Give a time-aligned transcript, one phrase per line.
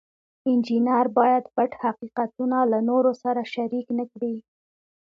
[0.49, 4.35] انجینر باید پټ حقیقتونه له نورو سره شریک نکړي.